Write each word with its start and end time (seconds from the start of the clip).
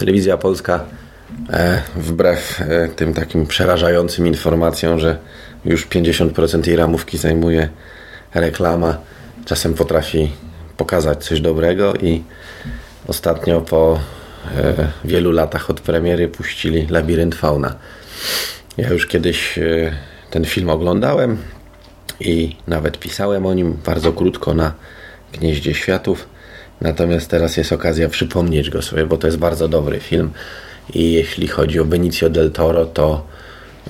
telewizja 0.00 0.36
polska 0.36 0.84
e, 1.50 1.82
wbrew 1.96 2.60
e, 2.60 2.88
tym 2.88 3.14
takim 3.14 3.46
przerażającym 3.46 4.26
informacjom, 4.26 4.98
że 4.98 5.18
już 5.64 5.86
50% 5.86 6.66
jej 6.66 6.76
ramówki 6.76 7.18
zajmuje 7.18 7.68
reklama, 8.34 8.98
czasem 9.44 9.74
potrafi 9.74 10.30
pokazać 10.76 11.24
coś 11.24 11.40
dobrego 11.40 11.94
i 11.94 12.22
ostatnio 13.06 13.60
po 13.60 14.00
e, 14.56 14.88
wielu 15.04 15.32
latach 15.32 15.70
od 15.70 15.80
premiery 15.80 16.28
puścili 16.28 16.86
Labirynt 16.90 17.34
Fauna. 17.34 17.74
Ja 18.76 18.88
już 18.88 19.06
kiedyś 19.06 19.58
ten 20.30 20.44
film 20.44 20.70
oglądałem 20.70 21.38
i 22.20 22.56
nawet 22.66 22.98
pisałem 22.98 23.46
o 23.46 23.54
nim 23.54 23.78
bardzo 23.86 24.12
krótko 24.12 24.54
na 24.54 24.72
Gnieździe 25.32 25.74
Światów. 25.74 26.28
Natomiast 26.80 27.30
teraz 27.30 27.56
jest 27.56 27.72
okazja 27.72 28.08
przypomnieć 28.08 28.70
go 28.70 28.82
sobie, 28.82 29.06
bo 29.06 29.16
to 29.16 29.26
jest 29.26 29.38
bardzo 29.38 29.68
dobry 29.68 30.00
film. 30.00 30.30
I 30.94 31.12
jeśli 31.12 31.48
chodzi 31.48 31.80
o 31.80 31.84
Benicio 31.84 32.30
del 32.30 32.50
Toro, 32.50 32.86
to 32.86 33.26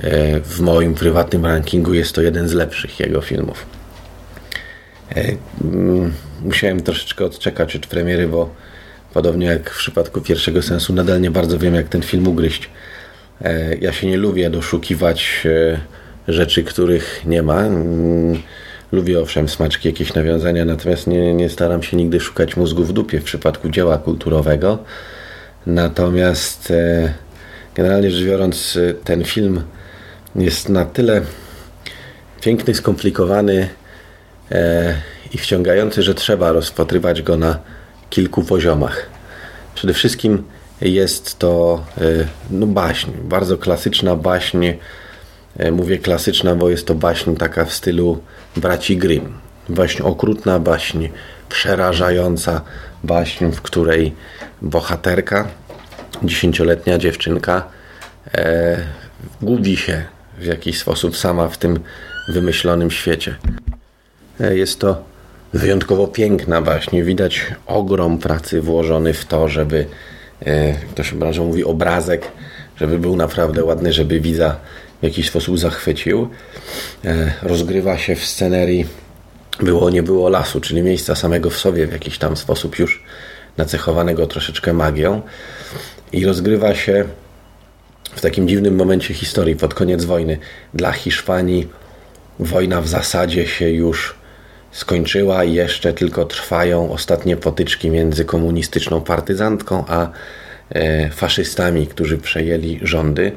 e, 0.01 0.41
w 0.41 0.61
moim 0.61 0.95
prywatnym 0.95 1.47
rankingu 1.47 1.95
jest 1.95 2.15
to 2.15 2.23
jeden 2.23 2.49
z 2.49 2.53
lepszych 2.53 3.01
jego 3.01 3.21
filmów. 3.21 3.67
E, 5.17 5.33
mm, 5.65 6.13
musiałem 6.43 6.81
troszeczkę 6.81 7.25
odczekać 7.25 7.77
od 7.77 7.87
premiery, 7.87 8.29
bo 8.29 8.55
podobnie 9.15 9.47
jak 9.47 9.71
w 9.71 9.79
przypadku 9.79 10.21
pierwszego 10.21 10.63
sensu, 10.63 10.93
nadal 10.93 11.21
nie 11.21 11.31
bardzo 11.31 11.59
wiem, 11.59 11.75
jak 11.75 11.89
ten 11.89 12.03
film 12.03 12.29
ugryźć. 12.29 12.71
E, 13.43 13.77
ja 13.77 13.93
się 13.93 14.07
nie 14.07 14.17
lubię 14.17 14.51
doszukiwać 14.51 15.47
rzeczy, 16.29 16.65
których 16.65 17.23
nie 17.27 17.43
ma. 17.43 17.65
Lubię 18.93 19.21
owszem 19.21 19.49
smaczki, 19.49 19.89
jakieś 19.89 20.15
nawiązania, 20.15 20.65
natomiast 20.65 21.07
nie, 21.07 21.35
nie 21.35 21.49
staram 21.49 21.83
się 21.83 21.97
nigdy 21.97 22.21
szukać 22.21 22.57
mózgu 22.57 22.85
w 22.85 22.93
dupie 22.93 23.21
w 23.21 23.25
przypadku 23.25 23.69
dzieła 23.69 23.99
kulturowego. 23.99 24.79
Natomiast 25.67 26.71
e, 26.71 27.15
generalnie 27.75 28.11
rzecz 28.11 28.27
biorąc, 28.27 28.79
e, 28.91 28.95
ten 28.95 29.25
film 29.25 29.63
jest 30.37 30.69
na 30.69 30.85
tyle 30.85 31.23
piękny, 32.41 32.75
skomplikowany 32.75 33.69
e, 34.53 34.95
i 35.33 35.39
wciągający, 35.39 36.03
że 36.03 36.15
trzeba 36.15 36.53
rozpatrywać 36.53 37.23
go 37.23 37.37
na 37.37 37.59
kilku 38.11 38.43
poziomach. 38.43 39.07
Przede 39.75 39.95
wszystkim 39.95 40.43
jest 40.81 41.39
to 41.39 41.85
no, 42.51 42.67
baśń, 42.67 43.11
bardzo 43.25 43.59
klasyczna 43.59 44.17
baśń 44.17 44.67
E, 45.59 45.71
mówię 45.71 45.99
klasyczna, 45.99 46.55
bo 46.55 46.71
jest 46.71 46.87
to 46.87 46.95
baśń 46.95 47.35
taka 47.35 47.65
w 47.65 47.73
stylu 47.73 48.19
braci 48.57 48.97
Grimm. 48.97 49.33
Baśń 49.69 50.03
okrutna, 50.03 50.59
baśń 50.59 51.09
przerażająca, 51.49 52.61
baśń, 53.05 53.51
w 53.51 53.63
której 53.63 54.15
bohaterka, 54.63 55.49
dziesięcioletnia 56.23 56.99
dziewczynka, 56.99 57.69
e, 58.35 58.77
gubi 59.43 59.77
się 59.77 60.05
w 60.39 60.45
jakiś 60.45 60.79
sposób 60.79 61.17
sama 61.17 61.49
w 61.49 61.59
tym 61.59 61.81
wymyślonym 62.29 62.91
świecie. 62.91 63.37
E, 64.41 64.57
jest 64.57 64.81
to 64.81 65.05
wyjątkowo 65.53 66.07
piękna 66.07 66.63
baśń. 66.63 67.03
Widać 67.03 67.47
ogrom 67.67 68.19
pracy 68.19 68.61
włożony 68.61 69.15
w 69.15 69.25
to, 69.25 69.49
żeby, 69.49 69.87
e, 70.47 70.75
to 70.95 71.03
się 71.03 71.17
branżą 71.17 71.45
mówi, 71.45 71.65
obrazek, 71.65 72.29
żeby 72.77 72.99
był 72.99 73.17
naprawdę 73.17 73.65
ładny, 73.65 73.93
żeby 73.93 74.21
widza 74.21 74.57
w 75.01 75.05
jakiś 75.05 75.29
sposób 75.29 75.59
zachwycił. 75.59 76.29
E, 77.05 77.33
rozgrywa 77.43 77.99
się 77.99 78.17
w 78.17 78.25
scenerii 78.25 78.87
było 79.63 79.91
nie 79.91 80.03
było 80.03 80.29
lasu, 80.29 80.61
czyli 80.61 80.83
miejsca 80.83 81.15
samego 81.15 81.51
w 81.51 81.59
sobie 81.59 81.87
w 81.87 81.93
jakiś 81.93 82.19
tam 82.19 82.37
sposób 82.37 82.79
już 82.79 83.03
nacechowanego 83.57 84.27
troszeczkę 84.27 84.73
magią 84.73 85.23
i 86.13 86.27
rozgrywa 86.27 86.75
się 86.75 87.05
w 88.15 88.21
takim 88.21 88.49
dziwnym 88.49 88.77
momencie 88.77 89.15
historii 89.15 89.57
pod 89.57 89.75
koniec 89.75 90.05
wojny. 90.05 90.39
Dla 90.75 90.93
Hiszpanii 90.93 91.69
wojna 92.39 92.81
w 92.81 92.89
zasadzie 92.89 93.47
się 93.47 93.71
już 93.71 94.15
skończyła 94.73 95.45
i 95.45 95.55
jeszcze 95.55 95.93
tylko 95.93 96.25
trwają 96.25 96.93
ostatnie 96.93 97.37
potyczki 97.37 97.91
między 97.91 98.25
komunistyczną 98.25 99.01
partyzantką 99.01 99.85
a 99.89 100.11
e, 100.71 101.11
faszystami, 101.11 101.87
którzy 101.87 102.19
przejęli 102.19 102.81
rządy 102.83 103.33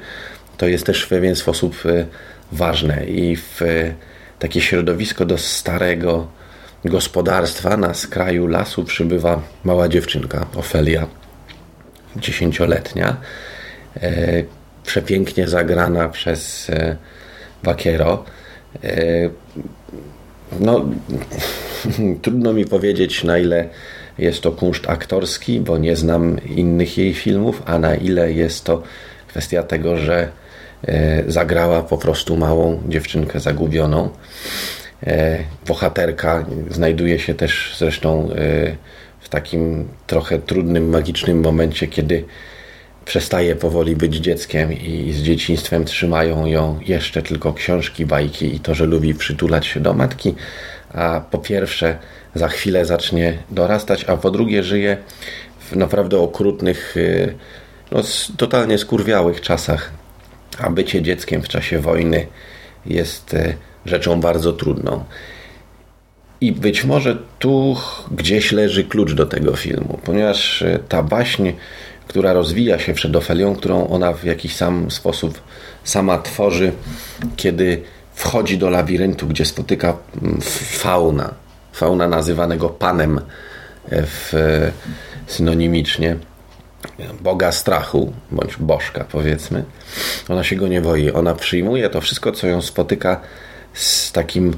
to 0.58 0.68
jest 0.68 0.86
też 0.86 1.04
w 1.04 1.08
pewien 1.08 1.36
sposób 1.36 1.76
e, 1.86 2.06
ważne 2.52 3.06
i 3.06 3.36
w 3.36 3.62
e, 3.62 3.94
takie 4.40 4.62
środowisko 4.62 5.26
do 5.26 5.38
starego 5.38 6.28
gospodarstwa 6.86 7.78
na 7.78 7.94
skraju 7.94 8.48
lasu 8.48 8.84
przybywa 8.84 9.42
mała 9.64 9.88
dziewczynka, 9.88 10.46
Ofelia, 10.56 11.08
dziesięcioletnia, 12.16 13.18
e, 14.02 14.44
przepięknie 14.84 15.48
zagrana 15.48 16.10
przez 16.10 16.72
Vaquero. 17.64 18.24
No, 20.60 20.86
trudno 22.22 22.54
mi 22.54 22.66
powiedzieć, 22.66 23.24
na 23.24 23.38
ile 23.38 23.70
jest 24.18 24.42
to 24.42 24.52
kunszt 24.52 24.90
aktorski, 24.90 25.60
bo 25.60 25.78
nie 25.78 25.96
znam 25.96 26.40
innych 26.46 26.98
jej 26.98 27.14
filmów, 27.14 27.64
a 27.66 27.80
na 27.80 27.96
ile 27.96 28.34
jest 28.34 28.64
to 28.64 28.84
kwestia 29.28 29.64
tego, 29.64 29.98
że 29.98 30.32
zagrała 31.28 31.84
po 31.84 31.98
prostu 31.98 32.38
małą 32.38 32.82
dziewczynkę 32.88 33.40
zagubioną. 33.40 34.10
E, 35.08 35.40
bohaterka 35.68 36.46
znajduje 36.70 37.20
się 37.20 37.34
też 37.34 37.76
zresztą 37.78 38.30
e, 38.32 38.76
w 39.20 39.30
takim 39.30 39.88
trochę 40.08 40.40
trudnym, 40.40 40.90
magicznym 40.90 41.42
momencie, 41.42 41.88
kiedy 41.88 42.26
przestaje 43.06 43.56
powoli 43.56 43.96
być 43.96 44.16
dzieckiem 44.16 44.74
i 44.74 45.14
z 45.14 45.22
dzieciństwem 45.22 45.86
trzymają 45.86 46.46
ją 46.46 46.80
jeszcze 46.86 47.22
tylko 47.22 47.54
książki, 47.54 48.06
bajki 48.06 48.56
i 48.56 48.60
to, 48.60 48.76
że 48.76 48.86
lubi 48.86 49.14
przytulać 49.14 49.66
się 49.66 49.80
do 49.80 49.94
matki, 49.94 50.36
a 50.94 51.22
po 51.32 51.38
pierwsze 51.38 51.98
za 52.36 52.48
chwilę 52.48 52.86
zacznie 52.86 53.38
dorastać, 53.52 54.04
a 54.04 54.18
po 54.18 54.32
drugie 54.32 54.64
żyje 54.64 54.98
w 55.60 55.76
naprawdę 55.76 56.20
okrutnych, 56.20 56.96
no, 57.92 58.02
totalnie 58.38 58.78
skurwiałych 58.78 59.42
czasach 59.42 60.03
a 60.62 60.70
bycie 60.70 61.02
dzieckiem 61.02 61.42
w 61.42 61.48
czasie 61.48 61.80
wojny 61.80 62.28
jest 62.86 63.34
e, 63.34 63.54
rzeczą 63.86 64.22
bardzo 64.22 64.54
trudną. 64.54 65.04
I 66.42 66.52
być 66.52 66.84
może 66.84 67.18
tu 67.40 67.78
gdzieś 68.12 68.52
leży 68.52 68.84
klucz 68.84 69.14
do 69.14 69.26
tego 69.26 69.56
filmu, 69.56 70.00
ponieważ 70.06 70.62
e, 70.62 70.80
ta 70.90 71.04
baśń, 71.04 71.52
która 72.08 72.34
rozwija 72.34 72.80
się 72.80 72.94
przed 72.94 73.16
Ofelią, 73.16 73.56
którą 73.56 73.88
ona 73.88 74.14
w 74.14 74.24
jakiś 74.24 74.56
sam 74.56 74.92
sposób 74.92 75.42
sama 75.84 76.18
tworzy, 76.18 76.72
kiedy 77.36 77.82
wchodzi 78.14 78.58
do 78.58 78.70
labiryntu, 78.70 79.28
gdzie 79.28 79.46
spotyka 79.46 79.98
mm, 80.22 80.42
fauna, 80.80 81.34
fauna 81.74 82.08
nazywanego 82.08 82.70
panem 82.70 83.18
e, 83.90 84.04
w, 84.06 84.34
synonimicznie, 85.28 86.16
Boga 87.22 87.52
strachu, 87.52 88.14
bądź 88.32 88.58
bożka 88.58 89.06
powiedzmy, 89.12 89.64
ona 90.30 90.44
się 90.44 90.56
go 90.56 90.68
nie 90.68 90.82
boi. 90.82 91.12
Ona 91.12 91.36
przyjmuje 91.36 91.90
to 91.90 92.02
wszystko, 92.02 92.32
co 92.32 92.48
ją 92.48 92.62
spotyka 92.62 93.22
z 93.74 94.12
takim 94.12 94.54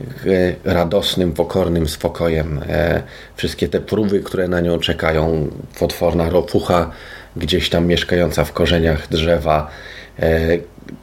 e, 0.00 0.54
radosnym, 0.64 1.32
pokornym 1.32 1.88
spokojem. 1.88 2.60
E, 2.68 3.02
wszystkie 3.36 3.68
te 3.68 3.80
próby, 3.80 4.20
które 4.20 4.48
na 4.48 4.60
nią 4.60 4.78
czekają, 4.78 5.50
potworna 5.78 6.30
ropucha 6.30 6.90
gdzieś 7.36 7.70
tam 7.70 7.86
mieszkająca 7.86 8.44
w 8.44 8.52
korzeniach 8.52 9.08
drzewa, 9.08 9.70
e, 10.18 10.40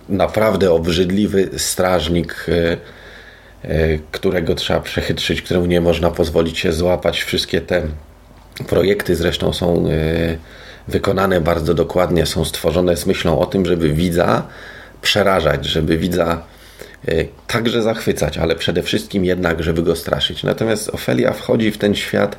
naprawdę 0.09 0.71
obrzydliwy 0.71 1.50
strażnik, 1.57 2.45
którego 4.12 4.56
trzeba 4.56 4.79
przechytrzyć, 4.79 5.41
któremu 5.41 5.65
nie 5.65 5.81
można 5.81 6.12
pozwolić 6.12 6.59
się 6.59 6.73
złapać. 6.73 7.23
Wszystkie 7.23 7.62
te 7.62 7.81
projekty 8.68 9.15
zresztą 9.15 9.53
są 9.53 9.86
wykonane 10.88 11.42
bardzo 11.42 11.74
dokładnie, 11.74 12.25
są 12.25 12.45
stworzone 12.45 12.98
z 12.98 13.06
myślą 13.06 13.39
o 13.39 13.45
tym, 13.45 13.65
żeby 13.65 13.94
widza 13.94 14.48
przerażać, 15.01 15.65
żeby 15.65 15.98
widza 15.98 16.44
e, 17.07 17.25
także 17.48 17.81
zachwycać, 17.81 18.38
ale 18.38 18.56
przede 18.56 18.83
wszystkim 18.83 19.25
jednak, 19.25 19.63
żeby 19.63 19.83
go 19.83 19.95
straszyć. 19.95 20.44
Natomiast 20.44 20.89
Ofelia 20.89 21.33
wchodzi 21.33 21.71
w 21.71 21.77
ten 21.77 21.95
świat, 21.95 22.36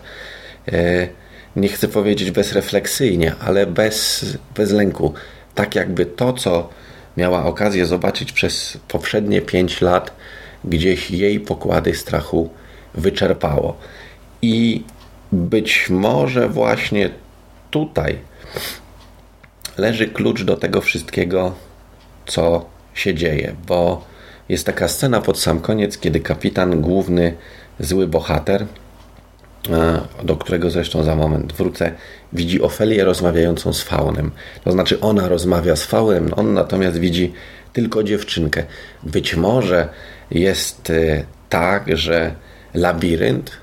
e, 0.73 1.09
nie 1.57 1.69
chcę 1.69 1.89
powiedzieć 1.89 2.31
bezrefleksyjnie, 2.31 3.35
ale 3.41 3.67
bez, 3.67 4.25
bez 4.57 4.71
lęku. 4.71 5.15
Tak 5.55 5.75
jakby 5.75 6.07
to, 6.07 6.33
co 6.33 6.69
miała 7.17 7.45
okazję 7.45 7.87
zobaczyć 7.87 8.33
przez 8.33 8.79
poprzednie 8.89 9.41
pięć 9.41 9.81
lat, 9.81 10.13
gdzieś 10.65 11.11
jej 11.11 11.41
pokłady 11.41 11.95
strachu 11.95 12.51
wyczerpało. 12.95 13.77
I 14.43 14.85
być 15.33 15.91
może 15.91 16.49
właśnie 16.49 17.11
tutaj 17.71 18.19
leży 19.79 20.07
klucz 20.07 20.43
do 20.43 20.57
tego 20.57 20.81
wszystkiego, 20.81 21.55
co 22.27 22.67
się 22.95 23.15
dzieje, 23.15 23.55
bo 23.67 24.05
jest 24.49 24.67
taka 24.67 24.89
scena 24.89 25.21
pod 25.21 25.39
sam 25.39 25.61
koniec, 25.61 25.99
kiedy 25.99 26.21
kapitan, 26.21 26.81
główny 26.81 27.35
zły 27.81 28.07
bohater, 28.07 28.67
do 30.23 30.37
którego 30.37 30.71
zresztą 30.71 31.03
za 31.03 31.17
moment 31.17 31.53
wrócę, 31.53 31.93
widzi 32.33 32.63
Ofelię 32.63 33.05
rozmawiającą 33.05 33.73
z 33.73 33.83
faunem. 33.83 34.31
To 34.65 34.73
znaczy 34.73 35.01
ona 35.01 35.29
rozmawia 35.29 35.77
z 35.77 35.85
faunem, 35.85 36.31
on 36.37 36.55
natomiast 36.55 36.99
widzi 36.99 37.33
tylko 37.73 38.03
dziewczynkę. 38.03 38.65
Być 39.03 39.37
może 39.37 39.89
jest 40.31 40.91
e, 40.91 41.25
tak, 41.49 41.99
że 41.99 42.35
labirynt 42.75 43.62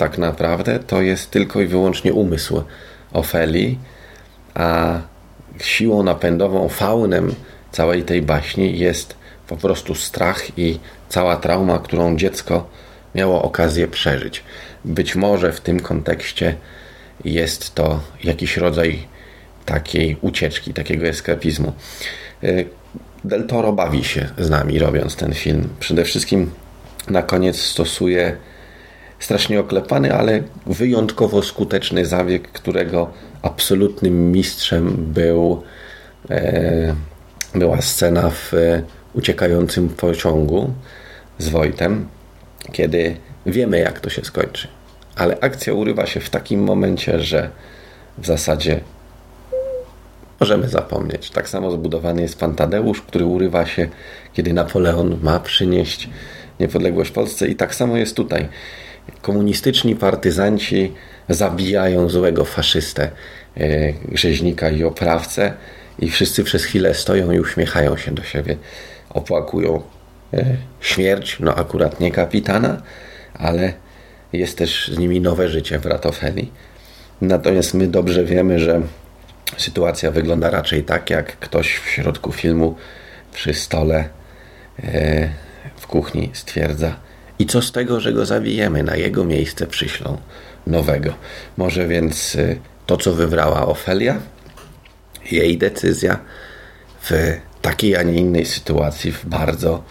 tak 0.00 0.18
naprawdę 0.18 0.78
to 0.78 1.02
jest 1.02 1.30
tylko 1.30 1.60
i 1.60 1.66
wyłącznie 1.66 2.12
umysł 2.12 2.62
Ofelii, 3.12 3.78
a 4.54 5.00
siłą 5.62 6.02
napędową, 6.02 6.68
faunem 6.68 7.34
całej 7.72 8.02
tej 8.02 8.22
baśni 8.22 8.78
jest 8.78 9.16
po 9.48 9.56
prostu 9.56 9.94
strach 9.94 10.58
i 10.58 10.78
cała 11.08 11.36
trauma, 11.36 11.78
którą 11.78 12.16
dziecko 12.16 12.68
miało 13.14 13.42
okazję 13.42 13.88
przeżyć. 13.88 14.42
Być 14.84 15.16
może 15.16 15.52
w 15.52 15.60
tym 15.60 15.80
kontekście 15.80 16.56
jest 17.24 17.74
to 17.74 18.00
jakiś 18.24 18.56
rodzaj 18.56 19.06
takiej 19.66 20.16
ucieczki, 20.20 20.74
takiego 20.74 21.06
eskapizmu. 21.06 21.72
Y, 22.44 22.68
Del 23.24 23.46
Toro 23.46 23.72
bawi 23.72 24.04
się 24.04 24.28
z 24.38 24.50
nami 24.50 24.78
robiąc 24.78 25.16
ten 25.16 25.34
film. 25.34 25.68
Przede 25.80 26.04
wszystkim 26.04 26.50
na 27.08 27.22
koniec 27.22 27.60
stosuje 27.60 28.36
strasznie 29.20 29.60
oklepany, 29.60 30.14
ale 30.14 30.42
wyjątkowo 30.66 31.42
skuteczny 31.42 32.06
zabieg, 32.06 32.48
którego 32.48 33.10
absolutnym 33.42 34.32
mistrzem 34.32 34.96
był, 34.96 35.62
e, 36.30 36.94
była 37.54 37.82
scena 37.82 38.30
w 38.30 38.52
uciekającym 39.14 39.88
pociągu 39.88 40.70
z 41.38 41.48
Wojtem, 41.48 42.08
kiedy 42.72 43.16
wiemy, 43.46 43.78
jak 43.78 44.00
to 44.00 44.10
się 44.10 44.24
skończy. 44.24 44.68
Ale 45.16 45.40
akcja 45.40 45.72
urywa 45.72 46.06
się 46.06 46.20
w 46.20 46.30
takim 46.30 46.62
momencie, 46.62 47.20
że 47.20 47.50
w 48.18 48.26
zasadzie 48.26 48.80
możemy 50.40 50.68
zapomnieć. 50.68 51.30
Tak 51.30 51.48
samo 51.48 51.70
zbudowany 51.70 52.22
jest 52.22 52.38
pan 52.38 52.54
Tadeusz, 52.54 53.02
który 53.02 53.24
urywa 53.24 53.66
się, 53.66 53.88
kiedy 54.32 54.52
Napoleon 54.52 55.18
ma 55.22 55.40
przynieść 55.40 56.10
niepodległość 56.60 57.10
Polsce, 57.10 57.48
i 57.48 57.56
tak 57.56 57.74
samo 57.74 57.96
jest 57.96 58.16
tutaj. 58.16 58.48
Komunistyczni 59.22 59.96
partyzanci 59.96 60.92
zabijają 61.28 62.08
złego 62.08 62.44
faszystę, 62.44 63.10
e, 63.56 63.92
rzeźnika 64.12 64.70
i 64.70 64.84
oprawcę, 64.84 65.52
i 65.98 66.10
wszyscy 66.10 66.44
przez 66.44 66.64
chwilę 66.64 66.94
stoją 66.94 67.30
i 67.30 67.40
uśmiechają 67.40 67.96
się 67.96 68.10
do 68.10 68.22
siebie, 68.22 68.56
opłakują 69.10 69.82
e, 70.34 70.44
śmierć, 70.80 71.36
no 71.40 71.54
akurat 71.54 72.00
nie 72.00 72.12
kapitana, 72.12 72.82
ale 73.34 73.72
jest 74.32 74.58
też 74.58 74.88
z 74.94 74.98
nimi 74.98 75.20
nowe 75.20 75.48
życie 75.48 75.78
w 75.78 75.86
Ratofeli. 75.86 76.50
Natomiast 77.20 77.74
my 77.74 77.86
dobrze 77.86 78.24
wiemy, 78.24 78.58
że 78.58 78.80
sytuacja 79.56 80.10
wygląda 80.10 80.50
raczej 80.50 80.84
tak, 80.84 81.10
jak 81.10 81.36
ktoś 81.36 81.76
w 81.76 81.88
środku 81.88 82.32
filmu 82.32 82.76
przy 83.32 83.54
stole 83.54 84.08
e, 84.84 85.28
w 85.76 85.86
kuchni 85.86 86.30
stwierdza 86.32 86.96
i 87.40 87.46
co 87.46 87.62
z 87.62 87.72
tego, 87.72 88.00
że 88.00 88.12
go 88.12 88.26
zawijemy, 88.26 88.82
na 88.82 88.96
jego 88.96 89.24
miejsce 89.24 89.66
przyślą 89.66 90.18
nowego. 90.66 91.14
Może 91.56 91.88
więc 91.88 92.36
e, 92.36 92.56
to, 92.86 92.96
co 92.96 93.14
wybrała 93.14 93.66
Ofelia, 93.66 94.20
jej 95.32 95.58
decyzja 95.58 96.18
w 97.02 97.10
takiej, 97.62 97.96
a 97.96 98.02
nie 98.02 98.14
innej 98.14 98.46
sytuacji, 98.46 99.12
w 99.12 99.26
bardzo 99.26 99.82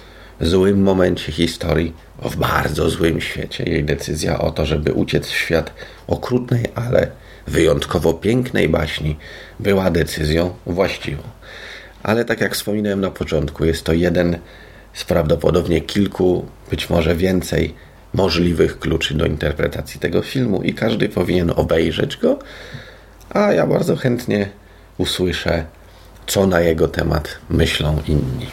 złym 0.42 0.82
momencie 0.82 1.32
historii, 1.32 1.94
w 2.22 2.36
bardzo 2.36 2.90
złym 2.90 3.22
świecie. 3.22 3.64
Jej 3.64 3.84
decyzja 3.84 4.40
o 4.40 4.52
to, 4.52 4.66
żeby 4.66 4.94
uciec 4.94 5.28
w 5.28 5.36
świat 5.36 5.74
okrutnej, 6.08 6.66
ale 6.76 7.08
wyjątkowo 7.48 8.14
pięknej 8.14 8.70
baśni, 8.70 9.18
była 9.60 9.92
decyzją 9.92 10.54
właściwą. 10.66 11.24
Ale 12.04 12.26
tak 12.26 12.42
jak 12.42 12.54
wspominałem 12.54 13.02
na 13.02 13.12
początku, 13.12 13.66
jest 13.66 13.84
to 13.84 13.94
jeden 13.94 14.38
z 15.00 15.06
prawdopodobnie 15.06 15.82
kilku, 15.82 16.46
być 16.70 16.90
może 16.90 17.16
więcej 17.16 17.74
możliwych 18.14 18.80
kluczy 18.80 19.14
do 19.14 19.26
interpretacji 19.26 20.00
tego 20.00 20.22
filmu 20.22 20.64
i 20.64 20.74
każdy 20.74 21.10
powinien 21.10 21.52
obejrzeć 21.56 22.18
go, 22.18 22.40
a 23.30 23.54
ja 23.54 23.68
bardzo 23.68 23.96
chętnie 23.96 24.50
usłyszę, 24.98 25.66
co 26.28 26.48
na 26.48 26.60
jego 26.60 26.88
temat 26.88 27.40
myślą 27.50 28.02
inni. 28.08 28.48